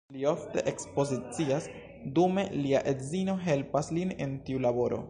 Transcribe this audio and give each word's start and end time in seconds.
Li 0.13 0.23
ofte 0.29 0.61
ekspozicias, 0.71 1.67
dume 2.17 2.47
lia 2.65 2.83
edzino 2.95 3.39
helpas 3.49 3.95
lin 4.01 4.17
en 4.27 4.37
tiu 4.51 4.69
laboro. 4.69 4.99